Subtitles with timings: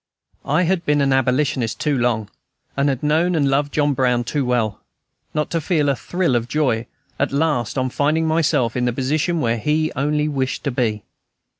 [0.47, 2.27] I had been an abolitionist too long,
[2.75, 4.81] and had known and loved John Brown too well,
[5.35, 6.87] not to feel a thrill of joy
[7.19, 11.03] at last on finding myself in the position where he only wished to be.